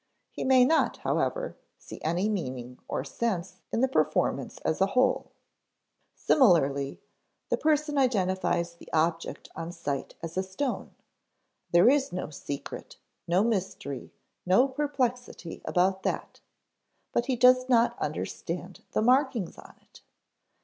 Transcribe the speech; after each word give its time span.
He 0.31 0.43
may 0.43 0.65
not, 0.65 0.97
however, 0.97 1.55
see 1.77 2.01
any 2.01 2.27
meaning 2.27 2.79
or 2.87 3.03
sense 3.03 3.61
in 3.71 3.81
the 3.81 3.87
performance 3.87 4.57
as 4.65 4.81
a 4.81 4.87
whole. 4.97 5.31
Similarly, 6.15 6.99
the 7.49 7.57
person 7.57 7.99
identifies 7.99 8.73
the 8.73 8.91
object 8.93 9.49
on 9.55 9.71
sight 9.71 10.15
as 10.23 10.37
a 10.37 10.41
stone; 10.41 10.95
there 11.69 11.87
is 11.87 12.11
no 12.11 12.31
secret, 12.31 12.97
no 13.27 13.43
mystery, 13.43 14.11
no 14.43 14.67
perplexity 14.67 15.61
about 15.65 16.01
that. 16.01 16.39
But 17.11 17.27
he 17.27 17.35
does 17.35 17.69
not 17.69 17.95
understand 17.99 18.83
the 18.93 19.03
markings 19.03 19.55
on 19.55 19.75
it. 19.83 20.01